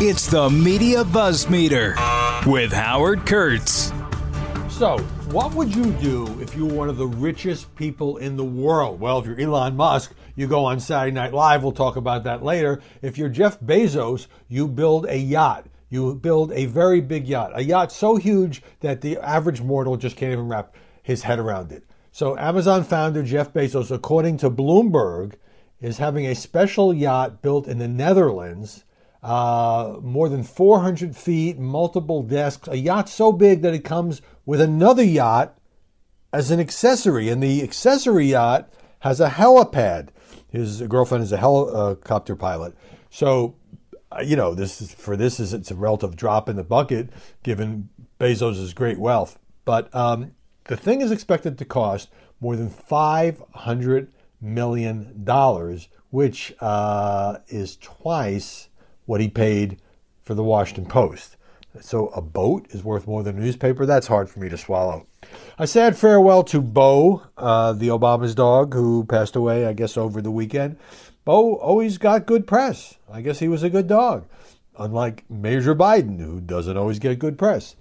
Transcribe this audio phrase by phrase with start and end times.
[0.00, 1.96] It's the Media Buzz Meter
[2.46, 3.92] with Howard Kurtz.
[4.70, 4.96] So,
[5.32, 9.00] what would you do if you were one of the richest people in the world?
[9.00, 11.64] Well, if you're Elon Musk, you go on Saturday Night Live.
[11.64, 12.80] We'll talk about that later.
[13.02, 15.66] If you're Jeff Bezos, you build a yacht.
[15.90, 20.16] You build a very big yacht, a yacht so huge that the average mortal just
[20.16, 21.82] can't even wrap his head around it.
[22.12, 25.32] So, Amazon founder Jeff Bezos, according to Bloomberg,
[25.80, 28.84] is having a special yacht built in the Netherlands
[29.22, 34.60] uh, more than 400 feet, multiple desks, a yacht so big that it comes with
[34.60, 35.58] another yacht
[36.32, 37.28] as an accessory.
[37.28, 40.08] And the accessory yacht has a helipad.
[40.48, 42.74] His girlfriend is a helicopter pilot.
[43.10, 43.56] So,
[44.12, 47.10] uh, you know, this is, for this is it's a relative drop in the bucket
[47.42, 49.38] given Bezos' great wealth.
[49.64, 50.32] But um,
[50.64, 52.08] the thing is expected to cost
[52.40, 54.08] more than $500
[54.40, 55.26] million,
[56.10, 58.67] which uh, is twice
[59.08, 59.80] what he paid
[60.22, 61.36] for the Washington Post.
[61.80, 63.86] So a boat is worth more than a newspaper.
[63.86, 65.06] That's hard for me to swallow.
[65.58, 70.20] A sad farewell to Bo, uh, the Obama's dog, who passed away, I guess, over
[70.20, 70.76] the weekend.
[71.24, 72.96] Bo always got good press.
[73.10, 74.26] I guess he was a good dog,
[74.78, 77.76] unlike Major Biden, who doesn't always get good press.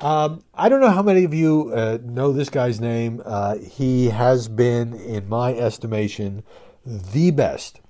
[0.00, 3.22] Um, I don't know how many of you uh, know this guy's name.
[3.24, 6.42] Uh, he has been, in my estimation,
[6.84, 7.80] the best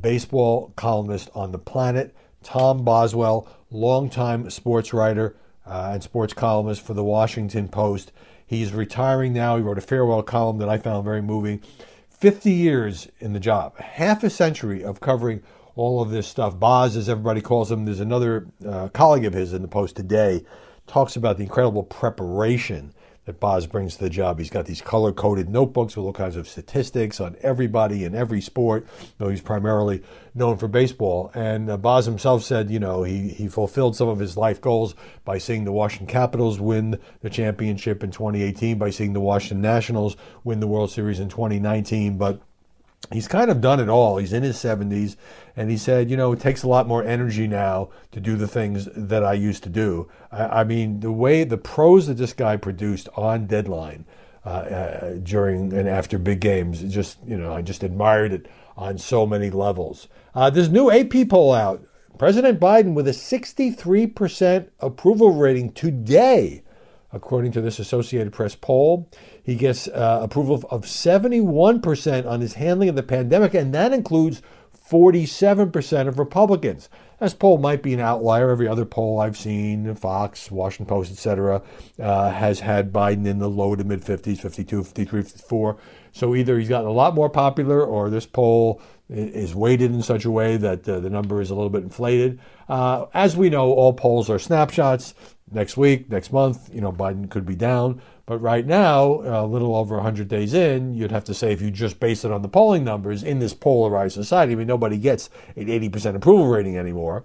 [0.00, 2.14] baseball columnist on the planet.
[2.42, 8.12] Tom Boswell, longtime sports writer uh, and sports columnist for the Washington Post.
[8.46, 9.56] He's retiring now.
[9.56, 11.62] He wrote a farewell column that I found very moving.
[12.10, 15.42] 50 years in the job, half a century of covering
[15.74, 16.58] all of this stuff.
[16.58, 20.44] Boz, as everybody calls him, there's another uh, colleague of his in the Post today,
[20.86, 22.94] talks about the incredible preparation
[23.26, 24.38] that Boz brings to the job.
[24.38, 28.40] He's got these color coded notebooks with all kinds of statistics on everybody in every
[28.40, 28.86] sport,
[29.18, 30.02] though he's primarily
[30.34, 31.30] known for baseball.
[31.34, 34.94] And uh, Boz himself said, you know, he, he fulfilled some of his life goals
[35.24, 40.16] by seeing the Washington Capitals win the championship in 2018, by seeing the Washington Nationals
[40.44, 42.16] win the World Series in 2019.
[42.16, 42.40] But
[43.12, 44.18] he's kind of done it all.
[44.18, 45.16] He's in his 70s,
[45.56, 48.48] and he said, you know, it takes a lot more energy now to do the
[48.48, 50.08] things that I used to do.
[50.30, 54.04] I, I mean, the way the prose that this guy produced on deadline
[54.44, 58.46] uh, uh, during and after big games, just, you know, I just admired it
[58.76, 60.08] on so many levels.
[60.34, 61.86] Uh, this new AP poll out.
[62.18, 66.62] President Biden with a 63% approval rating today
[67.12, 69.08] according to this Associated Press poll.
[69.46, 74.42] He gets uh, approval of 71% on his handling of the pandemic, and that includes
[74.90, 76.88] 47% of Republicans.
[77.20, 78.50] This poll might be an outlier.
[78.50, 81.62] Every other poll I've seen, Fox, Washington Post, etc.,
[82.00, 85.76] uh, has had Biden in the low to mid 50s, 52, 53, 54.
[86.10, 90.24] So either he's gotten a lot more popular or this poll is weighted in such
[90.24, 92.40] a way that uh, the number is a little bit inflated.
[92.68, 95.14] Uh, as we know, all polls are snapshots
[95.50, 98.02] next week, next month, you know, Biden could be down.
[98.26, 101.70] But right now, a little over 100 days in, you'd have to say if you
[101.70, 105.30] just base it on the polling numbers in this polarized society, I mean, nobody gets
[105.54, 107.24] an 80% approval rating anymore.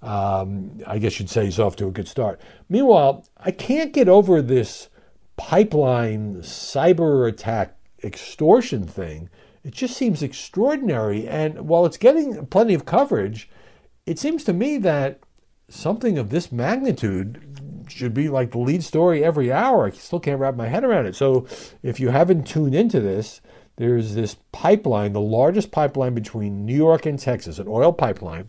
[0.00, 2.40] Um, I guess you'd say he's off to a good start.
[2.68, 4.88] Meanwhile, I can't get over this
[5.36, 9.28] pipeline cyber attack extortion thing.
[9.64, 11.26] It just seems extraordinary.
[11.26, 13.50] And while it's getting plenty of coverage,
[14.06, 15.18] it seems to me that
[15.68, 17.44] something of this magnitude
[17.88, 19.86] should be like the lead story every hour.
[19.86, 21.14] I still can't wrap my head around it.
[21.14, 21.46] So
[21.82, 23.40] if you haven't tuned into this,
[23.76, 28.48] there's this pipeline, the largest pipeline between New York and Texas, an oil pipeline,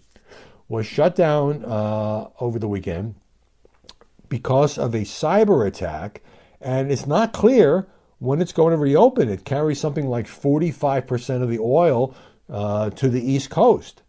[0.68, 3.16] was shut down uh, over the weekend
[4.28, 6.22] because of a cyber attack,
[6.62, 7.88] and it's not clear
[8.20, 9.30] when it's going to reopen.
[9.30, 12.16] It carries something like 45% of the oil
[12.50, 14.04] uh, to the East Coast.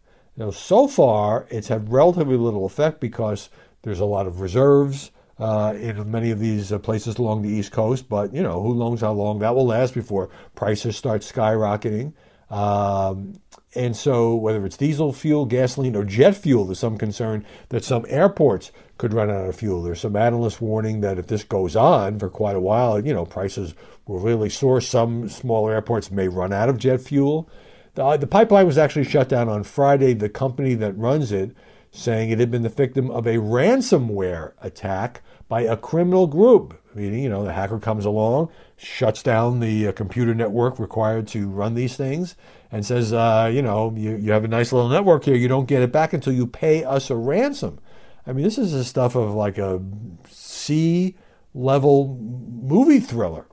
[0.51, 3.49] So far, it's had relatively little effect because
[3.83, 7.71] there's a lot of reserves uh, in many of these uh, places along the East
[7.71, 8.07] Coast.
[8.07, 12.13] But you know, who knows how long that will last before prices start skyrocketing.
[12.49, 13.39] Um,
[13.73, 18.05] and so, whether it's diesel fuel, gasoline, or jet fuel, there's some concern that some
[18.09, 19.81] airports could run out of fuel.
[19.81, 23.25] There's some analysts warning that if this goes on for quite a while, you know,
[23.25, 23.73] prices
[24.05, 24.81] will really soar.
[24.81, 27.49] Some smaller airports may run out of jet fuel.
[27.95, 30.13] The, the pipeline was actually shut down on Friday.
[30.13, 31.55] The company that runs it
[31.91, 36.81] saying it had been the victim of a ransomware attack by a criminal group.
[36.95, 41.49] Meaning, you know, the hacker comes along, shuts down the uh, computer network required to
[41.49, 42.35] run these things,
[42.71, 45.35] and says, uh, you know, you, you have a nice little network here.
[45.35, 47.79] You don't get it back until you pay us a ransom.
[48.25, 49.81] I mean, this is the stuff of like a
[50.29, 51.15] C
[51.53, 53.47] level movie thriller.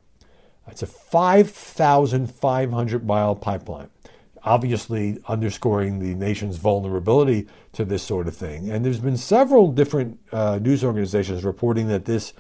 [0.67, 3.89] It's a 5,500 mile pipeline.
[4.45, 8.71] Obviously underscoring the nation's vulnerability to this sort of thing.
[8.71, 12.33] And there's been several different uh, news organizations reporting that this.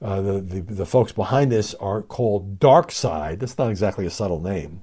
[0.00, 3.38] Uh, the, the, the folks behind this are called Dark Side.
[3.38, 4.82] That's not exactly a subtle name.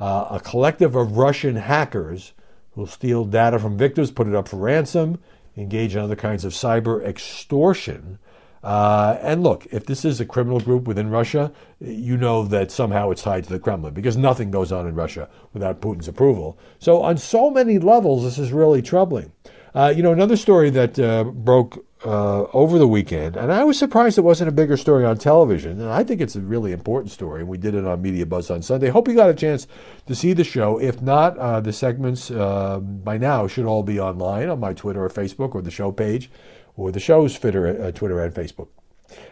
[0.00, 2.32] Uh, a collective of Russian hackers
[2.70, 5.18] who steal data from victims, put it up for ransom,
[5.56, 8.18] engage in other kinds of cyber extortion,
[8.66, 13.10] uh, and look, if this is a criminal group within Russia, you know that somehow
[13.10, 16.58] it's tied to the Kremlin because nothing goes on in Russia without Putin's approval.
[16.80, 19.30] So, on so many levels, this is really troubling.
[19.72, 23.78] Uh, you know, another story that uh, broke uh, over the weekend, and I was
[23.78, 27.12] surprised it wasn't a bigger story on television, and I think it's a really important
[27.12, 28.88] story, and we did it on Media Buzz on Sunday.
[28.88, 29.68] Hope you got a chance
[30.06, 30.80] to see the show.
[30.80, 35.04] If not, uh, the segments uh, by now should all be online on my Twitter
[35.04, 36.30] or Facebook or the show page
[36.76, 38.68] or the show's Twitter, uh, Twitter and Facebook.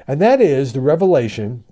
[0.06, 1.64] And that is the revelation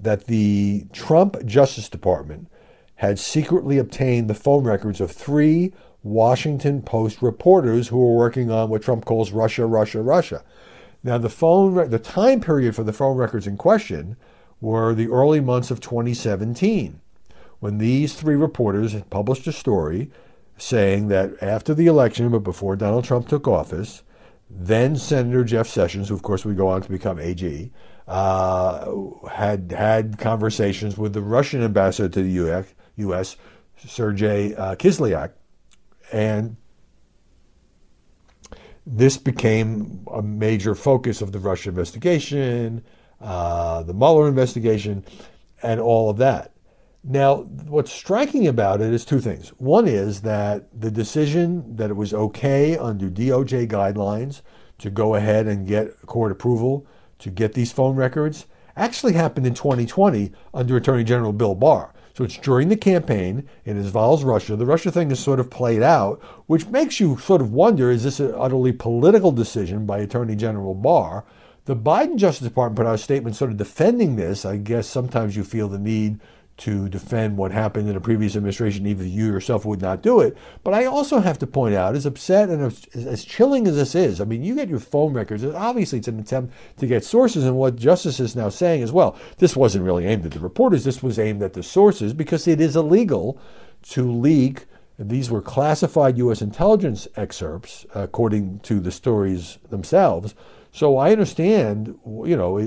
[0.00, 2.48] that the Trump Justice Department
[2.96, 5.72] had secretly obtained the phone records of three
[6.02, 10.44] Washington Post reporters who were working on what Trump calls Russia, Russia, Russia.
[11.02, 14.16] Now, the phone, the time period for the phone records in question
[14.60, 17.00] were the early months of 2017,
[17.60, 20.10] when these three reporters had published a story
[20.56, 24.02] saying that after the election, but before Donald Trump took office,
[24.50, 27.70] then Senator Jeff Sessions, who of course would go on to become AG,
[28.06, 28.92] uh,
[29.30, 33.36] had had conversations with the Russian ambassador to the US, US
[33.76, 35.32] Sergei uh, Kislyak,
[36.12, 36.56] and
[38.86, 42.82] this became a major focus of the Russia investigation,
[43.20, 45.04] uh, the Mueller investigation,
[45.62, 46.52] and all of that.
[47.10, 47.36] Now,
[47.68, 49.48] what's striking about it is two things.
[49.56, 54.42] One is that the decision that it was okay under DOJ guidelines
[54.76, 56.86] to go ahead and get court approval
[57.20, 58.44] to get these phone records
[58.76, 61.94] actually happened in 2020 under Attorney General Bill Barr.
[62.12, 63.48] So it's during the campaign.
[63.64, 64.54] It involves Russia.
[64.54, 68.04] The Russia thing is sort of played out, which makes you sort of wonder is
[68.04, 71.24] this an utterly political decision by Attorney General Barr?
[71.64, 74.44] The Biden Justice Department put out a statement sort of defending this.
[74.44, 76.20] I guess sometimes you feel the need
[76.58, 80.20] to defend what happened in a previous administration, even if you yourself would not do
[80.20, 80.36] it.
[80.64, 83.94] But I also have to point out, as upset and as, as chilling as this
[83.94, 87.44] is, I mean, you get your phone records, obviously it's an attempt to get sources,
[87.44, 90.84] and what Justice is now saying as well, this wasn't really aimed at the reporters,
[90.84, 93.40] this was aimed at the sources because it is illegal
[93.82, 94.66] to leak.
[94.98, 96.42] These were classified U.S.
[96.42, 100.34] intelligence excerpts, according to the stories themselves,
[100.72, 102.58] so I understand, you know,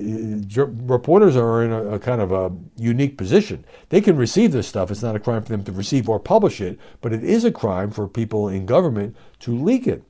[0.86, 3.64] reporters are in a, a, kind of a unique position.
[3.90, 4.92] They can receive this stuff.
[4.92, 7.52] It's not a crime for them to receive or publish it, but it is a
[7.52, 10.04] crime for people in government to leak it.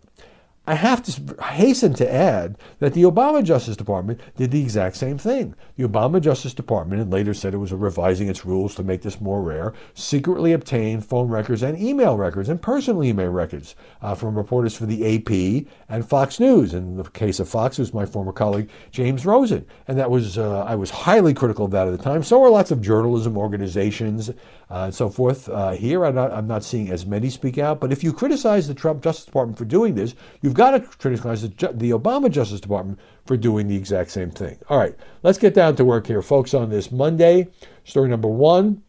[0.68, 5.18] I have to hasten to add that the Obama Justice Department did the exact same
[5.18, 5.56] thing.
[5.76, 9.20] The Obama Justice Department, and later said it was revising its rules to make this
[9.20, 14.38] more rare, secretly obtained phone records and email records and personal email records uh, from
[14.38, 16.76] reporters for the AP and Fox News.
[16.76, 20.38] In the case of Fox, it was my former colleague James Rosen, and that was
[20.38, 22.22] uh, I was highly critical of that at the time.
[22.22, 24.30] So were lots of journalism organizations
[24.72, 25.50] uh, and so forth.
[25.50, 27.82] Uh, here, I'm not, I'm not seeing as many speak out.
[27.82, 31.42] But if you criticize the Trump Justice Department for doing this, you've got to criticize
[31.42, 34.58] the, the Obama Justice Department for doing the exact same thing.
[34.70, 37.50] All right, let's get down to work here, folks, on this Monday.
[37.84, 38.82] Story number one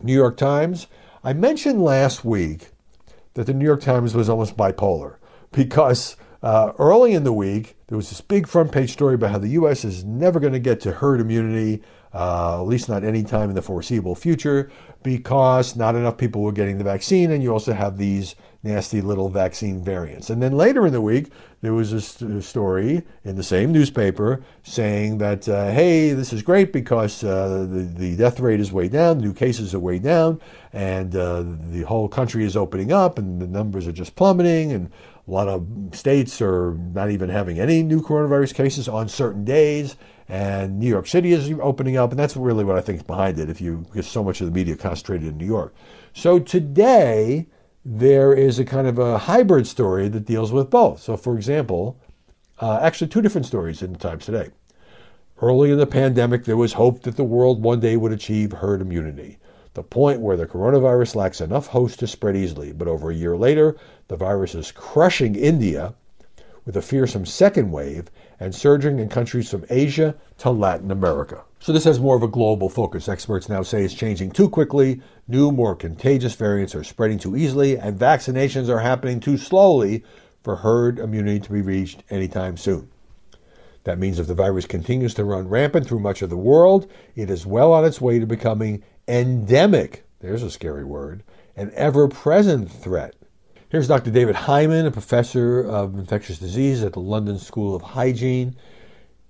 [0.00, 0.86] New York Times.
[1.24, 2.68] I mentioned last week
[3.34, 5.16] that the New York Times was almost bipolar
[5.50, 9.38] because uh, early in the week, there was this big front page story about how
[9.38, 9.84] the U.S.
[9.84, 11.82] is never going to get to herd immunity
[12.14, 14.70] uh, at least not any time in the foreseeable future,
[15.04, 18.34] because not enough people were getting the vaccine, and you also have these
[18.64, 20.30] nasty little vaccine variants.
[20.30, 21.30] And then later in the week,
[21.60, 26.40] there was a st- story in the same newspaper saying that, uh, hey, this is
[26.40, 30.40] great because uh, the, the death rate is way down, new cases are way down,
[30.72, 34.90] and uh, the whole country is opening up, and the numbers are just plummeting, and
[35.28, 39.96] a lot of states are not even having any new coronavirus cases on certain days
[40.28, 43.38] and New York City is opening up, and that's really what I think is behind
[43.38, 43.50] it.
[43.50, 45.74] If you get so much of the media concentrated in New York,
[46.12, 47.46] so today
[47.84, 51.02] there is a kind of a hybrid story that deals with both.
[51.02, 51.98] So, for example,
[52.60, 54.50] uh, actually two different stories in the Times today.
[55.42, 58.80] Early in the pandemic, there was hope that the world one day would achieve herd
[58.80, 59.38] immunity,
[59.74, 62.72] the point where the coronavirus lacks enough hosts to spread easily.
[62.72, 63.76] But over a year later,
[64.08, 65.94] the virus is crushing India
[66.64, 68.10] with a fearsome second wave
[68.44, 71.42] and surging in countries from Asia to Latin America.
[71.60, 73.08] So this has more of a global focus.
[73.08, 77.78] Experts now say it's changing too quickly, new, more contagious variants are spreading too easily,
[77.78, 80.04] and vaccinations are happening too slowly
[80.42, 82.90] for herd immunity to be reached anytime soon.
[83.84, 86.86] That means if the virus continues to run rampant through much of the world,
[87.16, 90.04] it is well on its way to becoming endemic.
[90.20, 91.22] There's a scary word.
[91.56, 93.14] an ever present threat.
[93.74, 94.12] Here's Dr.
[94.12, 98.54] David Heymann, a professor of infectious disease at the London School of Hygiene.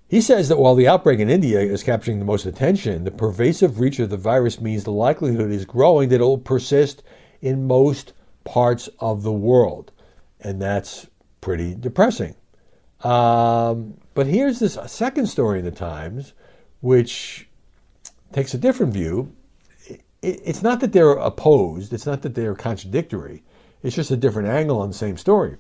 [0.06, 3.80] He says that while the outbreak in India is capturing the most attention, the pervasive
[3.80, 7.02] reach of the virus means the likelihood is growing that it will persist
[7.40, 8.12] in most
[8.44, 9.92] parts of the world.
[10.40, 11.06] And that's
[11.40, 12.34] pretty depressing.
[13.02, 16.34] Um, but here's this second story in the Times,
[16.82, 17.48] which
[18.34, 19.34] takes a different view.
[20.20, 23.42] It's not that they're opposed, it's not that they're contradictory,
[23.84, 25.56] it's just a different angle on the same story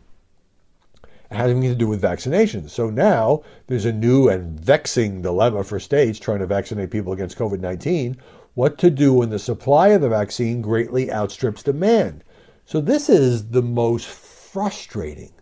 [1.30, 2.70] having to do with vaccinations.
[2.70, 7.38] So now there's a new and vexing dilemma for states trying to vaccinate people against
[7.38, 8.16] COVID 19
[8.54, 12.22] what to do when the supply of the vaccine greatly outstrips demand.
[12.66, 15.32] So this is the most frustrating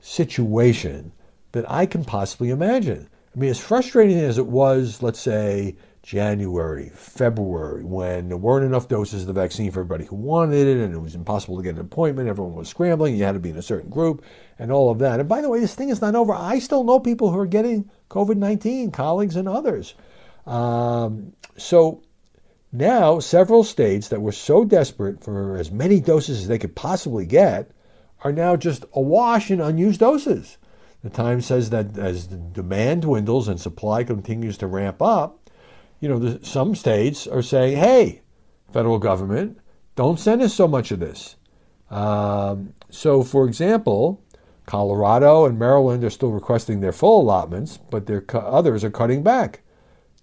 [0.00, 1.12] situation
[1.52, 3.08] that I can possibly imagine.
[3.34, 8.88] I mean, as frustrating as it was, let's say, January, February, when there weren't enough
[8.88, 11.76] doses of the vaccine for everybody who wanted it, and it was impossible to get
[11.76, 12.28] an appointment.
[12.28, 13.16] Everyone was scrambling.
[13.16, 14.22] You had to be in a certain group,
[14.58, 15.18] and all of that.
[15.18, 16.34] And by the way, this thing is not over.
[16.34, 19.94] I still know people who are getting COVID 19, colleagues and others.
[20.46, 22.02] Um, so
[22.70, 27.24] now, several states that were so desperate for as many doses as they could possibly
[27.24, 27.70] get
[28.22, 30.58] are now just awash in unused doses.
[31.02, 35.43] The Times says that as the demand dwindles and supply continues to ramp up,
[36.04, 38.20] you know, the, some states are saying, hey,
[38.70, 39.58] federal government,
[39.96, 41.36] don't send us so much of this.
[41.90, 44.22] Um, so, for example,
[44.66, 49.62] Colorado and Maryland are still requesting their full allotments, but their others are cutting back.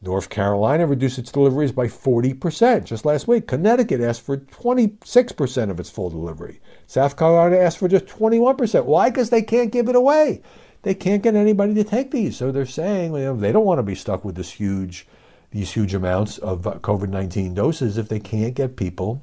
[0.04, 3.48] North Carolina reduced its deliveries by 40% just last week.
[3.48, 6.62] Connecticut asked for 26% of its full delivery.
[6.86, 8.86] South Carolina asked for just 21%.
[8.86, 9.10] Why?
[9.10, 10.44] Because they can't give it away.
[10.84, 12.38] They can't get anybody to take these.
[12.38, 15.08] So they're saying you know, they don't want to be stuck with this huge
[15.52, 19.22] these huge amounts of COVID 19 doses if they can't get people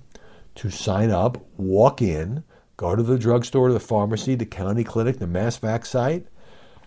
[0.54, 2.42] to sign up, walk in,
[2.76, 6.26] go to the drugstore, the pharmacy, the county clinic, the mass vac site.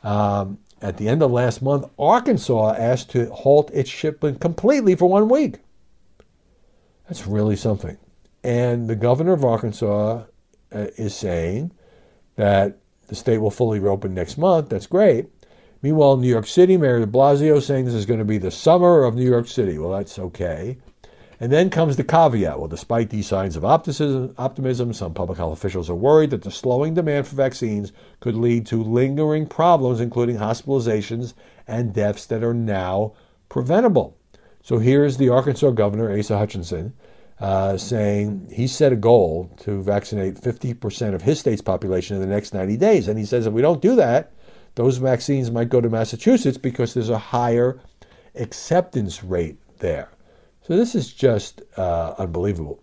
[0.04, 5.08] Um, at the end of last month, Arkansas asked to halt its shipment completely for
[5.08, 5.58] one week.
[7.08, 7.98] That's really something.
[8.44, 10.24] And the governor of Arkansas
[10.74, 11.72] uh, is saying
[12.36, 14.70] that the state will fully reopen next month.
[14.70, 15.28] That's great.
[15.82, 19.04] Meanwhile, New York City, Mayor de Blasio saying this is going to be the summer
[19.04, 19.80] of New York City.
[19.80, 20.78] Well, that's okay.
[21.40, 22.60] And then comes the caveat.
[22.60, 26.94] Well, despite these signs of optimism, some public health officials are worried that the slowing
[26.94, 31.34] demand for vaccines could lead to lingering problems, including hospitalizations
[31.68, 33.14] and deaths that are now
[33.50, 34.16] preventable.
[34.62, 36.94] So here's the Arkansas governor, Asa Hutchinson,
[37.40, 42.28] uh, saying he set a goal to vaccinate 50% of his state's population in the
[42.28, 43.08] next 90 days.
[43.08, 44.32] And he says if we don't do that,
[44.76, 47.80] those vaccines might go to Massachusetts because there's a higher
[48.36, 50.10] acceptance rate there.
[50.62, 52.82] So this is just uh, unbelievable.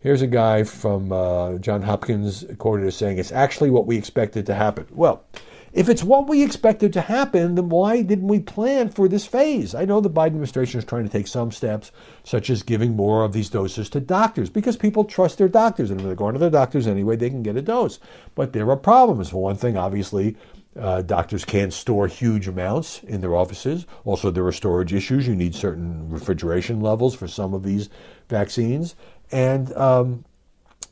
[0.00, 4.46] Here's a guy from uh, John Hopkins quoted as saying, It's actually what we expected
[4.46, 4.86] to happen.
[4.90, 5.24] Well,
[5.72, 9.72] if it's what we expected to happen, then why didn't we plan for this phase?
[9.72, 11.92] I know the Biden administration is trying to take some steps,
[12.24, 15.90] such as giving more of these doses to doctors, because people trust their doctors.
[15.90, 18.00] And if they're going to their doctors anyway, they can get a dose.
[18.34, 19.30] But there are problems.
[19.30, 20.36] For one thing, obviously,
[20.78, 23.86] uh, doctors can't store huge amounts in their offices.
[24.04, 25.26] Also, there are storage issues.
[25.26, 27.88] You need certain refrigeration levels for some of these
[28.28, 28.94] vaccines.
[29.32, 30.24] And um,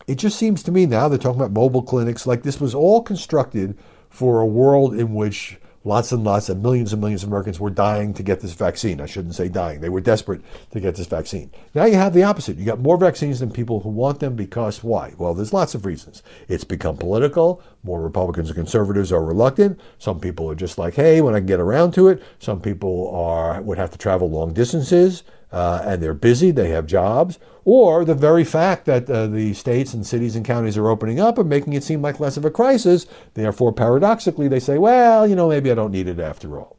[0.06, 3.02] it just seems to me now they're talking about mobile clinics like this was all
[3.02, 3.78] constructed
[4.10, 7.70] for a world in which lots and lots of millions and millions of Americans were
[7.70, 9.00] dying to get this vaccine.
[9.00, 9.80] I shouldn't say dying.
[9.80, 10.42] They were desperate
[10.72, 11.50] to get this vaccine.
[11.74, 12.56] Now you have the opposite.
[12.56, 15.14] You got more vaccines than people who want them because why?
[15.18, 16.22] Well, there's lots of reasons.
[16.48, 17.62] It's become political.
[17.82, 19.80] More Republicans and conservatives are reluctant.
[19.98, 22.22] Some people are just like, hey, when I get around to it.
[22.38, 26.86] Some people are would have to travel long distances uh, and they're busy, they have
[26.86, 31.20] jobs, or the very fact that uh, the states and cities and counties are opening
[31.20, 33.06] up and making it seem like less of a crisis.
[33.34, 36.76] Therefore, paradoxically, they say, well, you know, maybe I don't need it after all.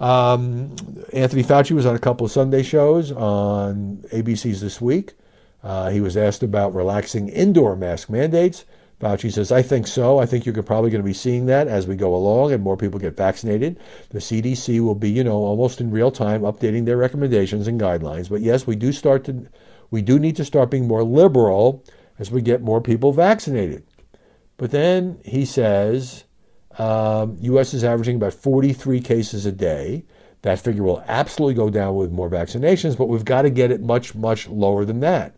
[0.00, 0.76] Um,
[1.12, 5.14] Anthony Fauci was on a couple of Sunday shows on ABC's This Week.
[5.62, 8.64] Uh, he was asked about relaxing indoor mask mandates.
[9.00, 10.18] Fauci says, I think so.
[10.18, 12.76] I think you're probably going to be seeing that as we go along and more
[12.76, 13.78] people get vaccinated.
[14.10, 18.28] The CDC will be, you know, almost in real time updating their recommendations and guidelines.
[18.28, 19.46] But yes, we do start to,
[19.92, 21.84] we do need to start being more liberal
[22.18, 23.86] as we get more people vaccinated.
[24.56, 26.24] But then he says,
[26.78, 27.74] um, U.S.
[27.74, 30.04] is averaging about 43 cases a day.
[30.42, 33.80] That figure will absolutely go down with more vaccinations, but we've got to get it
[33.80, 35.37] much, much lower than that.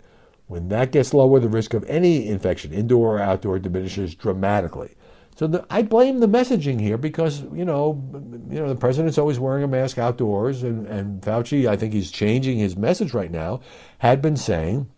[0.50, 4.97] When that gets lower, the risk of any infection, indoor or outdoor, diminishes dramatically.
[5.37, 8.02] So the, I blame the messaging here because you know,
[8.50, 12.11] you know, the president's always wearing a mask outdoors, and, and Fauci, I think he's
[12.11, 13.61] changing his message right now,
[13.99, 14.90] had been saying,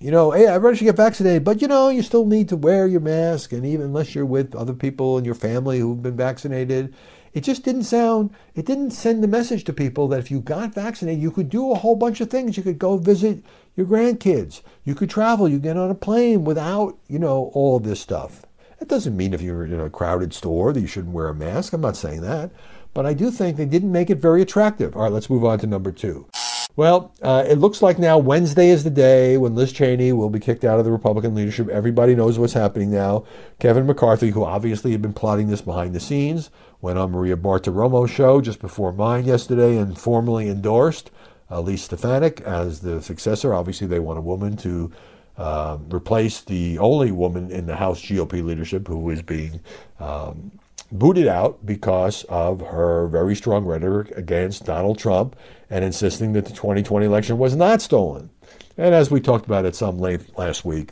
[0.00, 2.86] you know, hey, everybody should get vaccinated, but you know, you still need to wear
[2.86, 6.94] your mask, and even unless you're with other people in your family who've been vaccinated,
[7.34, 10.72] it just didn't sound, it didn't send the message to people that if you got
[10.72, 12.56] vaccinated, you could do a whole bunch of things.
[12.56, 13.44] You could go visit
[13.76, 17.82] your grandkids, you could travel, you get on a plane without, you know, all of
[17.82, 18.46] this stuff.
[18.80, 21.72] It doesn't mean if you're in a crowded store that you shouldn't wear a mask.
[21.72, 22.50] I'm not saying that.
[22.92, 24.94] But I do think they didn't make it very attractive.
[24.94, 26.28] All right, let's move on to number two.
[26.76, 30.40] Well, uh, it looks like now Wednesday is the day when Liz Cheney will be
[30.40, 31.68] kicked out of the Republican leadership.
[31.68, 33.24] Everybody knows what's happening now.
[33.60, 36.50] Kevin McCarthy, who obviously had been plotting this behind the scenes,
[36.80, 41.12] went on Maria Bartiromo's show just before mine yesterday and formally endorsed
[41.48, 43.54] Elise Stefanik as the successor.
[43.54, 44.90] Obviously, they want a woman to
[45.38, 49.60] uh, replace the only woman in the House GOP leadership who is being
[50.00, 50.50] um,
[50.94, 55.36] booted out because of her very strong rhetoric against Donald Trump
[55.68, 58.30] and insisting that the 2020 election was not stolen.
[58.78, 60.90] And as we talked about at some length last week,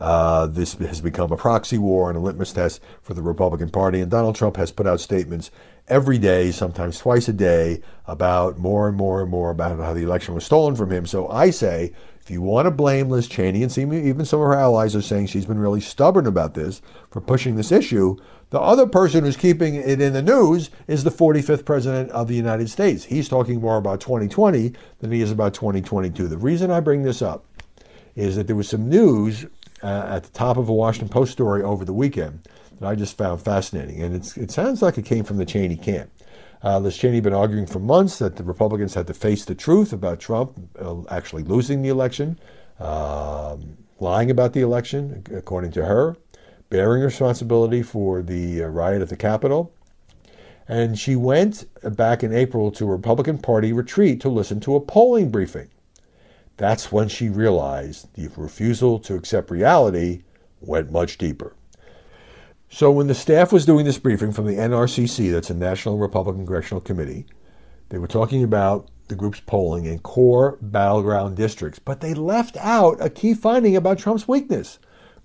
[0.00, 4.00] uh, this has become a proxy war and a litmus test for the Republican Party.
[4.00, 5.50] And Donald Trump has put out statements
[5.88, 10.04] every day, sometimes twice a day, about more and more and more about how the
[10.04, 11.04] election was stolen from him.
[11.04, 11.92] So I say,
[12.28, 15.00] if you want to blame Liz Cheney, and see, even some of her allies are
[15.00, 18.18] saying she's been really stubborn about this for pushing this issue,
[18.50, 22.34] the other person who's keeping it in the news is the 45th president of the
[22.34, 23.04] United States.
[23.04, 26.28] He's talking more about 2020 than he is about 2022.
[26.28, 27.46] The reason I bring this up
[28.14, 29.46] is that there was some news
[29.82, 32.40] uh, at the top of a Washington Post story over the weekend
[32.78, 34.02] that I just found fascinating.
[34.02, 36.10] And it sounds like it came from the Cheney camp.
[36.62, 39.54] Uh, Liz Cheney had been arguing for months that the Republicans had to face the
[39.54, 42.38] truth about Trump uh, actually losing the election,
[42.80, 46.16] um, lying about the election, according to her
[46.70, 49.72] bearing responsibility for the uh, riot at the Capitol.
[50.66, 51.64] And she went
[51.96, 55.70] back in April to a Republican Party retreat to listen to a polling briefing.
[56.58, 60.24] That's when she realized the refusal to accept reality
[60.60, 61.54] went much deeper.
[62.70, 66.44] So, when the staff was doing this briefing from the NRCC, that's the National Republican
[66.44, 67.24] Congressional Committee,
[67.88, 72.98] they were talking about the group's polling in core battleground districts, but they left out
[73.00, 74.78] a key finding about Trump's weakness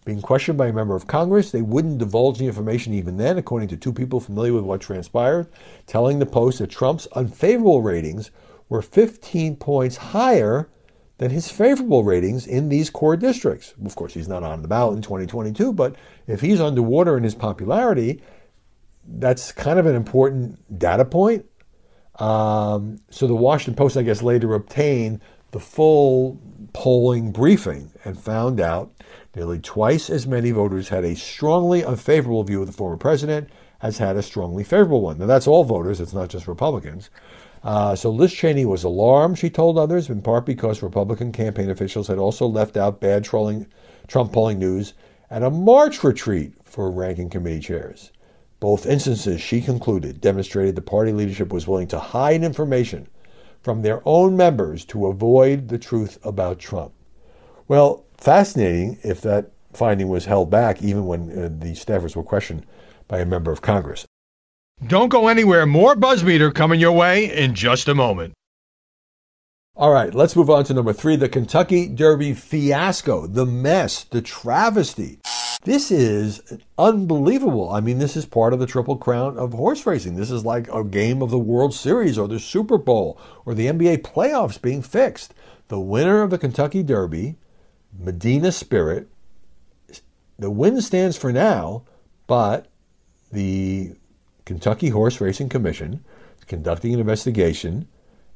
[0.05, 1.51] being questioned by a member of Congress.
[1.51, 5.47] They wouldn't divulge the information even then, according to two people familiar with what transpired,
[5.85, 8.31] telling the Post that Trump's unfavorable ratings
[8.69, 10.69] were 15 points higher
[11.17, 13.73] than his favorable ratings in these core districts.
[13.85, 15.95] Of course, he's not on the ballot in 2022, but
[16.27, 18.21] if he's underwater in his popularity,
[19.05, 21.45] that's kind of an important data point.
[22.19, 25.21] Um, so the Washington Post, I guess, later obtained
[25.51, 26.39] the full
[26.73, 28.91] polling briefing and found out
[29.35, 33.49] Nearly twice as many voters had a strongly unfavorable view of the former president
[33.81, 35.17] as had a strongly favorable one.
[35.17, 37.09] Now, that's all voters, it's not just Republicans.
[37.63, 42.07] Uh, so Liz Cheney was alarmed, she told others, in part because Republican campaign officials
[42.07, 43.67] had also left out bad trolling,
[44.07, 44.93] Trump polling news
[45.29, 48.11] at a March retreat for ranking committee chairs.
[48.59, 53.07] Both instances, she concluded, demonstrated the party leadership was willing to hide information
[53.61, 56.93] from their own members to avoid the truth about Trump.
[57.67, 62.65] Well, fascinating if that finding was held back, even when uh, the staffers were questioned
[63.07, 64.05] by a member of Congress.
[64.87, 65.65] Don't go anywhere.
[65.65, 68.33] More Buzzmeter coming your way in just a moment.
[69.75, 74.21] All right, let's move on to number three the Kentucky Derby fiasco, the mess, the
[74.21, 75.19] travesty.
[75.63, 77.71] This is unbelievable.
[77.71, 80.15] I mean, this is part of the Triple Crown of horse racing.
[80.15, 83.67] This is like a game of the World Series or the Super Bowl or the
[83.67, 85.33] NBA playoffs being fixed.
[85.69, 87.37] The winner of the Kentucky Derby
[87.97, 89.07] Medina Spirit.
[90.37, 91.83] The win stands for now,
[92.27, 92.67] but
[93.31, 93.95] the
[94.45, 96.03] Kentucky Horse Racing Commission
[96.37, 97.87] is conducting an investigation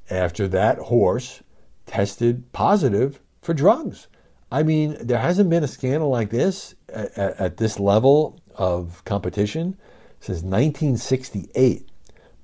[0.10, 1.43] after that horse
[1.86, 4.08] tested positive for drugs.
[4.52, 9.78] I mean, there hasn't been a scandal like this at, at, this level of competition
[10.22, 11.89] since 1968.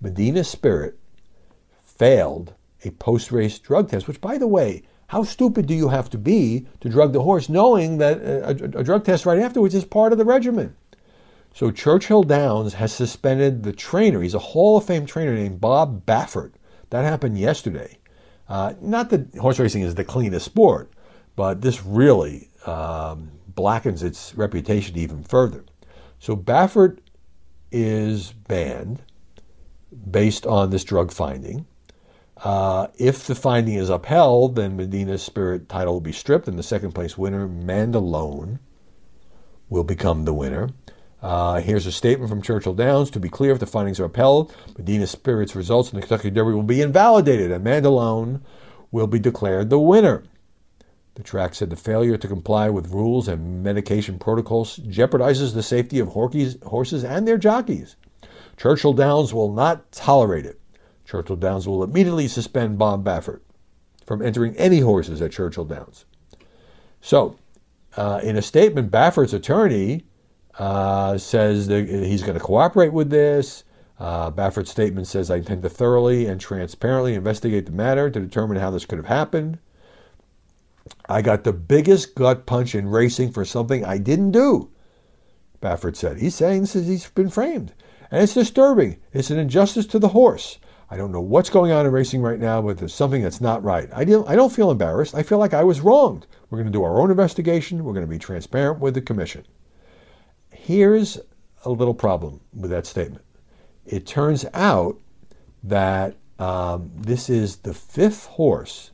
[0.01, 0.99] Medina Spirit
[1.81, 6.09] failed a post race drug test, which, by the way, how stupid do you have
[6.09, 9.75] to be to drug the horse knowing that a, a, a drug test right afterwards
[9.75, 10.75] is part of the regimen?
[11.53, 14.21] So Churchill Downs has suspended the trainer.
[14.21, 16.53] He's a Hall of Fame trainer named Bob Baffert.
[16.89, 17.99] That happened yesterday.
[18.49, 20.91] Uh, not that horse racing is the cleanest sport,
[21.35, 25.63] but this really um, blackens its reputation even further.
[26.19, 26.99] So Baffert
[27.71, 29.03] is banned
[30.09, 31.67] based on this drug finding.
[32.37, 36.63] Uh, if the finding is upheld, then Medina's Spirit title will be stripped, and the
[36.63, 38.59] second place winner, Mandaloun,
[39.69, 40.69] will become the winner.
[41.23, 43.09] Uh, here's a statement from Churchill Downs.
[43.11, 46.51] To be clear, if the findings are upheld, Medina Spirit's results in the Kentucky Derby
[46.51, 48.41] will be invalidated, and Mandaloun
[48.91, 50.23] will be declared the winner.
[51.15, 55.99] The track said the failure to comply with rules and medication protocols jeopardizes the safety
[55.99, 57.95] of horses and their jockeys.
[58.57, 60.59] Churchill Downs will not tolerate it.
[61.05, 63.39] Churchill Downs will immediately suspend Bob Baffert
[64.05, 66.03] from entering any horses at Churchill Downs.
[66.99, 67.37] So,
[67.95, 70.05] uh, in a statement, Baffert's attorney
[70.59, 73.63] uh, says that he's going to cooperate with this.
[73.99, 78.57] Uh, Baffert's statement says, I intend to thoroughly and transparently investigate the matter to determine
[78.57, 79.59] how this could have happened.
[81.07, 84.69] I got the biggest gut punch in racing for something I didn't do,
[85.61, 86.17] Baffert said.
[86.17, 87.73] He's saying this is, he's been framed.
[88.11, 88.97] And it's disturbing.
[89.13, 90.59] It's an injustice to the horse.
[90.89, 93.63] I don't know what's going on in racing right now, but there's something that's not
[93.63, 93.89] right.
[93.93, 95.15] I don't, I don't feel embarrassed.
[95.15, 96.27] I feel like I was wronged.
[96.49, 97.83] We're going to do our own investigation.
[97.83, 99.45] We're going to be transparent with the commission.
[100.63, 101.19] Here's
[101.65, 103.25] a little problem with that statement.
[103.85, 104.97] It turns out
[105.61, 108.91] that um, this is the fifth horse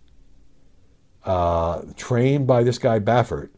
[1.26, 3.52] uh, trained by this guy Baffert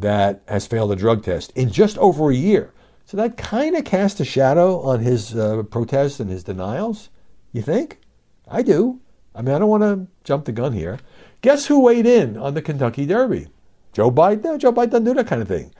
[0.00, 2.74] that has failed a drug test in just over a year.
[3.06, 7.08] So that kind of casts a shadow on his uh, protests and his denials.
[7.52, 7.98] You think?
[8.46, 9.00] I do.
[9.34, 10.98] I mean, I don't want to jump the gun here.
[11.40, 13.46] Guess who weighed in on the Kentucky Derby?
[13.94, 14.44] Joe Biden?
[14.44, 15.72] No, Joe Biden doesn't do that kind of thing.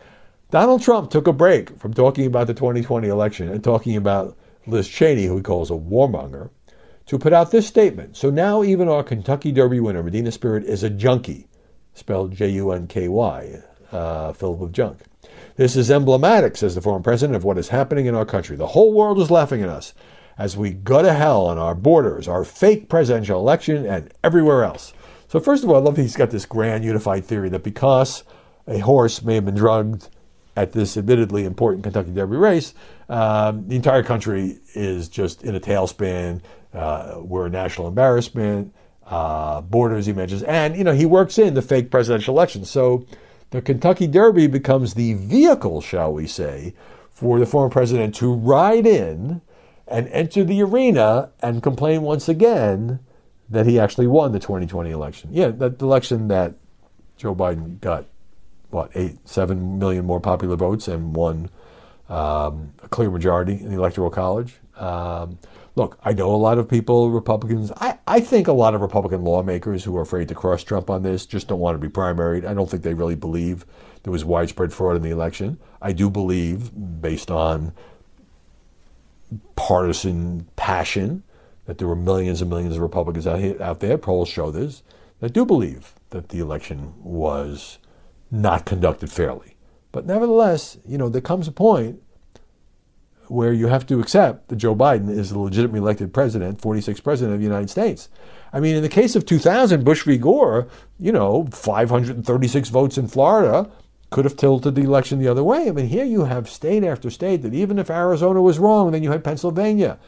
[0.53, 4.37] Donald Trump took a break from talking about the 2020 election and talking about
[4.67, 6.51] Liz Cheney, who he calls a warmonger,
[7.07, 8.19] to put out this statement.
[8.19, 11.49] So now even our Kentucky Derby winner, Medina Spirit, is a junkie,
[11.95, 13.63] spelled J U N K Y,
[13.93, 14.99] uh, filled with junk.
[15.57, 18.55] This is emblematic, says the former president, of what is happening in our country.
[18.55, 19.95] The whole world is laughing at us
[20.37, 24.93] as we go to hell on our borders, our fake presidential election, and everywhere else.
[25.29, 28.25] So, first of all, I love he's got this grand unified theory that because
[28.69, 30.11] a horse may have been drugged
[30.57, 32.75] at this admittedly important Kentucky Derby race,
[33.09, 36.41] um, the entire country is just in a tailspin.
[36.75, 38.75] Uh, we're a national embarrassment.
[39.07, 42.65] Uh, borders, he mentions, and you know he works in the fake presidential election.
[42.65, 43.05] So
[43.51, 46.75] the Kentucky Derby becomes the vehicle, shall we say,
[47.11, 49.43] for the former president to ride in
[49.87, 53.01] and enter the arena and complain once again
[53.51, 55.29] that he actually won the 2020 election.
[55.33, 56.55] Yeah, that election that
[57.19, 58.07] Joe Biden got,
[58.73, 61.51] what, eight, seven million more popular votes and won
[62.09, 64.55] um, a clear majority in the Electoral College.
[64.77, 65.39] Um,
[65.77, 67.71] look, I know a lot of people, Republicans.
[67.77, 71.03] I, I think a lot of Republican lawmakers who are afraid to cross Trump on
[71.03, 72.47] this just don't want to be primaried.
[72.47, 73.67] I don't think they really believe
[74.03, 75.59] there was widespread fraud in the election.
[75.81, 77.73] I do believe, based on
[79.55, 81.23] partisan passion,
[81.67, 84.83] that there were millions and millions of Republicans out, here, out there, polls show this,
[85.21, 87.79] that do believe that the election was
[88.33, 89.57] not conducted fairly.
[89.93, 92.03] But nevertheless, you know, there comes a point
[93.29, 97.35] where you have to accept that Joe Biden is the legitimately elected president, 46th president
[97.35, 98.09] of the United States.
[98.53, 100.19] I mean, in the case of 2000, Bush v.
[100.19, 100.69] Gore,
[100.99, 103.71] you know, 536 votes in Florida
[104.11, 105.69] could have tilted the election the other way.
[105.69, 109.03] I mean, here you have state after state that even if Arizona was wrong, then
[109.03, 109.99] you had Pennsylvania.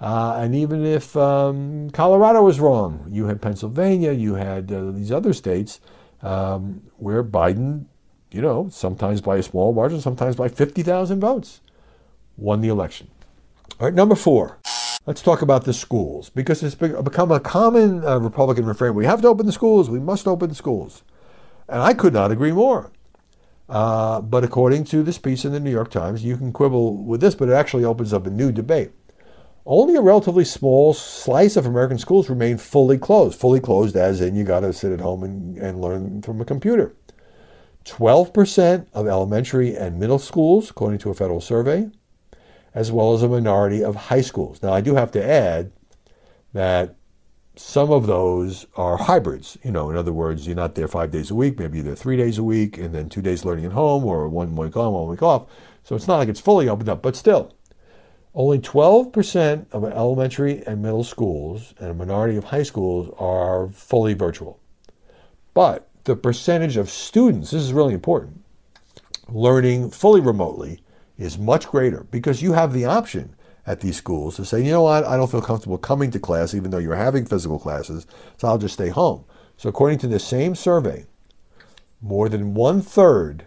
[0.00, 5.12] Uh, and even if um, Colorado was wrong, you had Pennsylvania, you had uh, these
[5.12, 5.80] other states
[6.22, 7.86] um, where Biden,
[8.30, 11.60] you know, sometimes by a small margin, sometimes by 50,000 votes
[12.36, 13.08] won the election.
[13.80, 14.58] All right, number four.
[15.04, 18.94] Let's talk about the schools because it's become a common uh, Republican refrain.
[18.94, 19.90] We have to open the schools.
[19.90, 21.02] We must open the schools.
[21.68, 22.92] And I could not agree more.
[23.68, 27.20] Uh, but according to this piece in the New York Times, you can quibble with
[27.20, 28.92] this, but it actually opens up a new debate.
[29.64, 33.38] Only a relatively small slice of American schools remain fully closed.
[33.38, 36.44] Fully closed, as in you got to sit at home and, and learn from a
[36.44, 36.94] computer.
[37.84, 41.88] 12% of elementary and middle schools, according to a federal survey,
[42.74, 44.62] as well as a minority of high schools.
[44.62, 45.72] Now, I do have to add
[46.52, 46.96] that
[47.54, 49.58] some of those are hybrids.
[49.62, 51.96] You know, in other words, you're not there five days a week, maybe you're there
[51.96, 54.92] three days a week, and then two days learning at home, or one week on,
[54.92, 55.46] one week off.
[55.84, 57.52] So it's not like it's fully opened up, but still,
[58.34, 64.14] only 12% of elementary and middle schools and a minority of high schools are fully
[64.14, 64.58] virtual.
[65.52, 68.42] But the percentage of students, this is really important,
[69.28, 70.82] learning fully remotely
[71.18, 74.82] is much greater because you have the option at these schools to say, you know
[74.82, 78.06] what, I don't feel comfortable coming to class even though you're having physical classes,
[78.38, 79.24] so I'll just stay home.
[79.56, 81.04] So, according to the same survey,
[82.00, 83.46] more than one third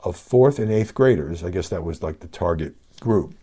[0.00, 3.34] of fourth and eighth graders, I guess that was like the target group,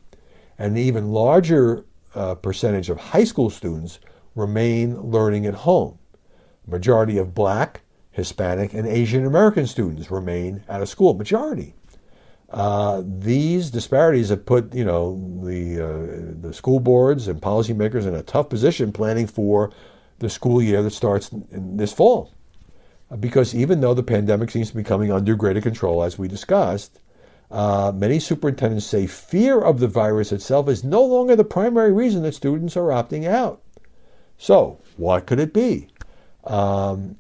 [0.62, 4.00] and an even larger uh, percentage of high school students
[4.36, 5.98] remain learning at home.
[6.68, 11.16] Majority of black, Hispanic, and Asian American students remain out of school.
[11.16, 11.74] Majority.
[12.52, 18.14] Uh, these disparities have put, you know, the uh, the school boards and policymakers in
[18.14, 19.72] a tough position planning for
[20.20, 22.36] the school year that starts this fall.
[23.20, 27.00] because even though the pandemic seems to be coming under greater control, as we discussed,
[27.52, 32.24] uh, many superintendents say fear of the virus itself is no longer the primary reason
[32.24, 33.62] that students are opting out.
[34.38, 35.90] So, what could it be?
[36.46, 37.18] Um,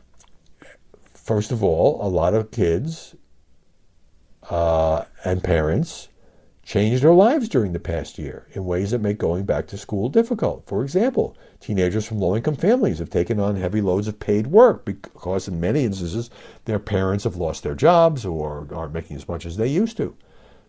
[1.13, 3.15] first of all, a lot of kids
[4.50, 6.08] uh, and parents
[6.71, 10.07] changed their lives during the past year in ways that make going back to school
[10.07, 10.65] difficult.
[10.65, 14.86] For example, teenagers from low income families have taken on heavy loads of paid work
[14.86, 16.29] because, in many instances,
[16.63, 20.15] their parents have lost their jobs or aren't making as much as they used to.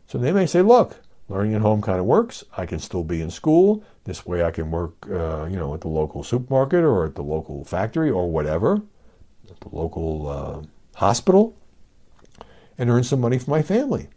[0.08, 2.42] So they may say, look, learning at home kind of works.
[2.56, 3.84] I can still be in school.
[4.02, 7.22] This way I can work, uh, you know, at the local supermarket or at the
[7.22, 8.82] local factory or whatever,
[9.48, 11.56] at the local uh, hospital,
[12.76, 14.08] and earn some money for my family.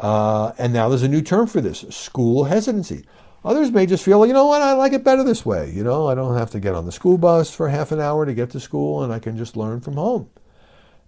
[0.00, 3.04] Uh, and now there's a new term for this school hesitancy.
[3.44, 5.70] Others may just feel, you know what, I like it better this way.
[5.70, 8.24] You know, I don't have to get on the school bus for half an hour
[8.24, 10.30] to get to school and I can just learn from home.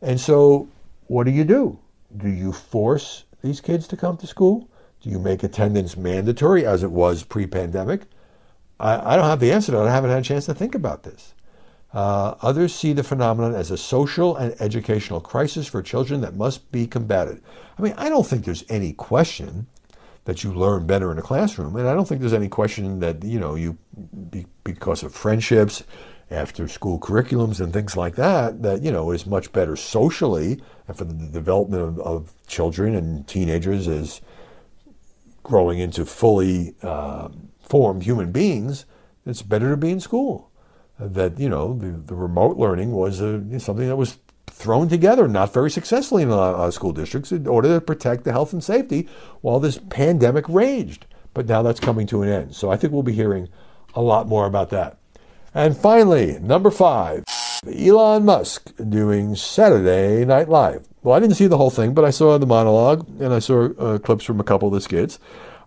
[0.03, 0.69] And so,
[1.07, 1.79] what do you do?
[2.17, 4.69] Do you force these kids to come to school?
[5.01, 8.03] Do you make attendance mandatory as it was pre pandemic?
[8.79, 9.89] I, I, don't have the answer to that.
[9.89, 11.35] I haven't had a chance to think about this.
[11.93, 16.71] Uh, others see the phenomenon as a social and educational crisis for children that must
[16.73, 17.43] be combated.
[17.79, 19.67] I mean, I don't think there's any question
[20.25, 23.25] that you learn better in a classroom, and I don't think there's any question that
[23.25, 23.77] you know you
[24.31, 25.83] be, because of friendships,
[26.31, 30.97] after school curriculums and things like that, that you know is much better socially and
[30.97, 34.23] for the development of, of children and teenagers as
[35.43, 37.29] growing into fully uh,
[37.61, 38.87] formed human beings.
[39.27, 40.52] It's better to be in school
[40.99, 45.53] that you know the, the remote learning was a, something that was thrown together, not
[45.53, 48.63] very successfully in a lot of school districts, in order to protect the health and
[48.63, 49.09] safety
[49.41, 51.07] while this pandemic raged.
[51.35, 52.55] But now that's coming to an end.
[52.55, 53.49] So I think we'll be hearing
[53.95, 54.99] a lot more about that.
[55.55, 57.25] And finally, number five,
[57.67, 60.87] Elon Musk doing Saturday Night Live.
[61.03, 63.71] Well, I didn't see the whole thing, but I saw the monologue and I saw
[63.79, 65.19] uh, clips from a couple of the skits.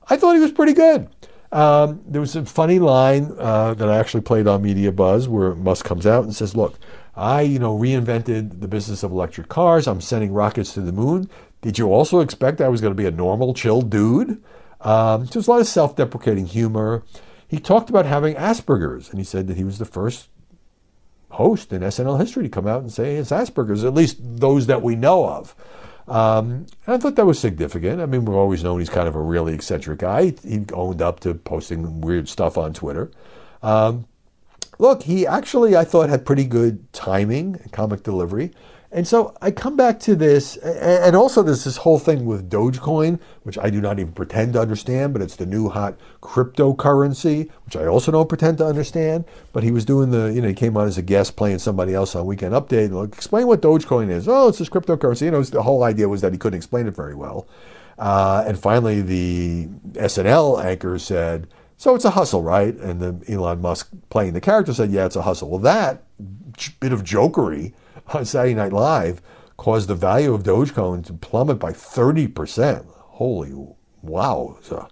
[0.09, 1.09] I thought he was pretty good.
[1.55, 5.55] Um, there was a funny line uh, that I actually played on Media Buzz where
[5.55, 6.77] Musk comes out and says, "Look,
[7.15, 9.87] I, you know, reinvented the business of electric cars.
[9.87, 11.29] I'm sending rockets to the moon.
[11.61, 14.43] Did you also expect I was going to be a normal, chill dude?"
[14.81, 17.03] Um, so there's a lot of self-deprecating humor.
[17.47, 20.27] He talked about having Asperger's, and he said that he was the first
[21.29, 24.81] host in SNL history to come out and say it's Asperger's, at least those that
[24.81, 25.55] we know of.
[26.07, 27.99] Um, I thought that was significant.
[28.01, 30.33] I mean, we've always known he's kind of a really eccentric guy.
[30.43, 33.11] He owned up to posting weird stuff on Twitter.
[33.63, 34.05] Um,
[34.77, 38.51] look, he actually, I thought, had pretty good timing and comic delivery.
[38.95, 43.19] And so I come back to this, and also there's this whole thing with Dogecoin,
[43.43, 47.75] which I do not even pretend to understand, but it's the new hot cryptocurrency, which
[47.75, 49.25] I also don't pretend to understand.
[49.51, 51.93] But he was doing the, you know, he came on as a guest playing somebody
[51.93, 52.85] else on Weekend Update.
[52.85, 54.29] And like, explain what Dogecoin is.
[54.29, 55.23] Oh, it's this cryptocurrency.
[55.23, 57.47] You know, the whole idea was that he couldn't explain it very well.
[57.99, 62.73] Uh, and finally, the SNL anchor said, so it's a hustle, right?
[62.75, 65.49] And then Elon Musk playing the character said, yeah, it's a hustle.
[65.49, 66.03] Well, that
[66.79, 67.73] bit of jokery
[68.13, 69.21] on Saturday Night Live
[69.57, 72.85] caused the value of Dogecoin to plummet by 30%.
[72.87, 73.53] Holy
[74.01, 74.57] wow.
[74.61, 74.87] So,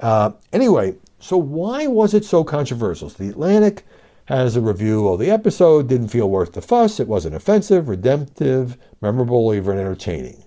[0.00, 3.08] uh, anyway, so why was it so controversial?
[3.08, 3.84] So the Atlantic
[4.26, 6.98] has a review of the episode, didn't feel worth the fuss.
[6.98, 10.44] It wasn't offensive, redemptive, memorable, or even entertaining.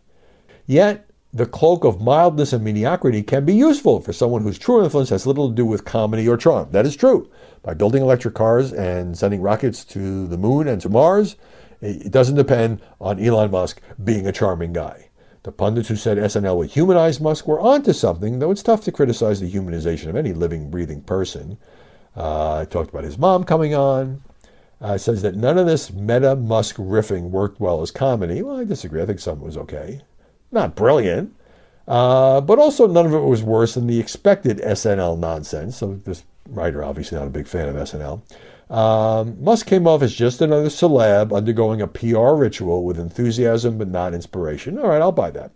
[0.66, 5.10] Yet, the cloak of mildness and mediocrity can be useful for someone whose true influence
[5.10, 6.70] has little to do with comedy or charm.
[6.72, 7.30] That is true.
[7.62, 11.36] By building electric cars and sending rockets to the moon and to Mars,
[11.82, 15.10] it doesn't depend on Elon Musk being a charming guy.
[15.44, 18.92] The pundits who said SNL would humanize Musk were onto something, though it's tough to
[18.92, 21.58] criticize the humanization of any living, breathing person.
[22.16, 24.22] Uh, I talked about his mom coming on.
[24.80, 28.44] Uh, says that none of this meta Musk riffing worked well as comedy.
[28.44, 29.02] Well, I disagree.
[29.02, 30.02] I think some was okay.
[30.52, 31.36] Not brilliant.
[31.88, 35.78] Uh, but also none of it was worse than the expected SNL nonsense.
[35.78, 38.22] So this writer obviously not a big fan of SNL.
[38.70, 43.88] Um, Musk came off as just another celeb undergoing a PR ritual with enthusiasm but
[43.88, 44.78] not inspiration.
[44.78, 45.52] All right, I'll buy that.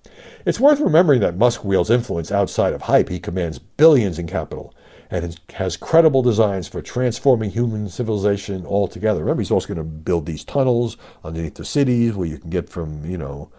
[0.46, 3.10] It's worth remembering that Musk wields influence outside of hype.
[3.10, 4.74] He commands billions in capital
[5.10, 9.20] and has credible designs for transforming human civilization altogether.
[9.20, 12.70] Remember, he's also going to build these tunnels underneath the cities where you can get
[12.70, 13.52] from, you know,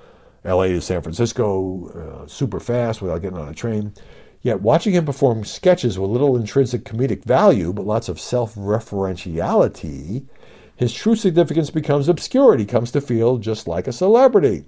[0.44, 3.92] LA to San Francisco uh, super fast without getting on a train.
[4.42, 10.24] Yet watching him perform sketches with little intrinsic comedic value, but lots of self referentiality,
[10.74, 12.58] his true significance becomes obscured.
[12.58, 14.64] He comes to feel just like a celebrity.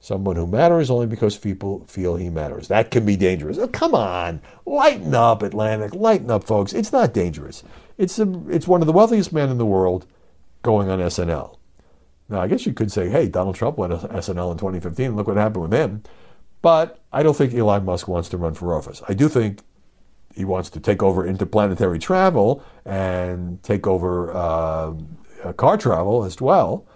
[0.00, 2.68] Someone who matters only because people feel he matters.
[2.68, 3.58] That can be dangerous.
[3.58, 4.40] Oh, come on.
[4.64, 5.94] Lighten up, Atlantic.
[5.94, 6.72] Lighten up, folks.
[6.72, 7.64] It's not dangerous.
[7.96, 10.06] It's, a, it's one of the wealthiest men in the world
[10.62, 11.56] going on SNL.
[12.28, 15.16] Now, I guess you could say, hey, Donald Trump went on SNL in 2015.
[15.16, 16.02] Look what happened with him.
[16.60, 19.02] But I don't think Elon Musk wants to run for office.
[19.08, 19.60] I do think
[20.34, 24.94] he wants to take over interplanetary travel and take over uh,
[25.56, 26.86] car travel as well.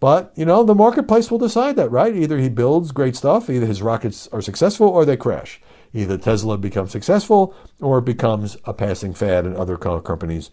[0.00, 2.14] But, you know, the marketplace will decide that, right?
[2.14, 5.60] Either he builds great stuff, either his rockets are successful or they crash.
[5.92, 10.50] Either Tesla becomes successful or it becomes a passing fad and other companies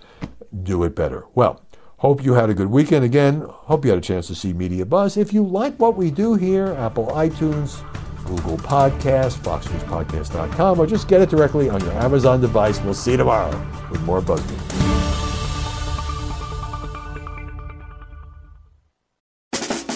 [0.64, 1.26] do it better.
[1.34, 1.64] Well,
[1.98, 3.06] hope you had a good weekend.
[3.06, 5.16] Again, hope you had a chance to see Media Buzz.
[5.16, 7.82] If you like what we do here, Apple iTunes,
[8.28, 12.80] Google Podcast, FoxNewsPodcast.com, or just get it directly on your Amazon device.
[12.82, 13.50] We'll see you tomorrow
[13.90, 15.08] with more BuzzMe.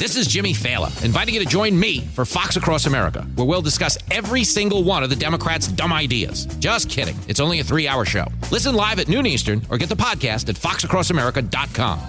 [0.02, 3.62] This is Jimmy Failla, inviting you to join me for Fox Across America, where we'll
[3.62, 6.48] discuss every single one of the Democrats' dumb ideas.
[6.58, 7.16] Just kidding.
[7.28, 8.26] It's only a three hour show.
[8.52, 12.00] Listen live at noon Eastern or get the podcast at foxacrossamerica.com.